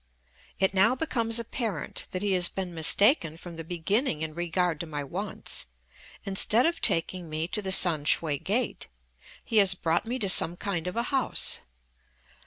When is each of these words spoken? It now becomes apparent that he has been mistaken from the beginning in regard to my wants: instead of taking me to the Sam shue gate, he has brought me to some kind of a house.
It 0.57 0.73
now 0.73 0.95
becomes 0.95 1.37
apparent 1.37 2.07
that 2.09 2.23
he 2.23 2.31
has 2.31 2.49
been 2.49 2.73
mistaken 2.73 3.37
from 3.37 3.55
the 3.55 3.63
beginning 3.63 4.23
in 4.23 4.33
regard 4.33 4.79
to 4.79 4.87
my 4.87 5.03
wants: 5.03 5.67
instead 6.23 6.65
of 6.65 6.81
taking 6.81 7.29
me 7.29 7.47
to 7.49 7.61
the 7.61 7.71
Sam 7.71 8.03
shue 8.03 8.37
gate, 8.39 8.87
he 9.45 9.57
has 9.57 9.75
brought 9.75 10.07
me 10.07 10.17
to 10.17 10.27
some 10.27 10.57
kind 10.57 10.87
of 10.87 10.95
a 10.95 11.03
house. 11.13 11.59